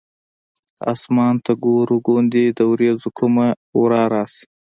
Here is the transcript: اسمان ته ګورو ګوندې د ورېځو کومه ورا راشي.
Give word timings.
اسمان 0.93 1.33
ته 1.45 1.51
ګورو 1.65 1.97
ګوندې 2.07 2.45
د 2.57 2.59
ورېځو 2.71 3.09
کومه 3.17 3.47
ورا 3.79 4.03
راشي. 4.13 4.45